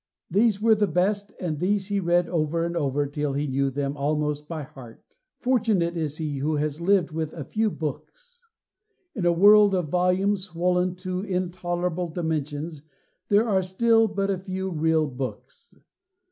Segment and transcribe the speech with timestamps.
[0.31, 3.95] These were the best, and these he read over and over till he knew them
[3.95, 5.05] almost by heart.'" "Almost by heart!"
[5.37, 8.41] Fortunate is he who has lived with a few books.
[9.13, 12.81] In a world of volumes swollen to intolerable dimensions
[13.27, 15.75] there are still but a few real books.